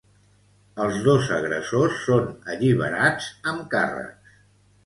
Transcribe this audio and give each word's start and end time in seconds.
Els 0.85 0.97
dos 1.07 1.27
agressors 1.35 1.99
són 2.07 2.25
alliberats 2.55 3.29
amb 3.53 3.65
càrrecs. 3.75 4.35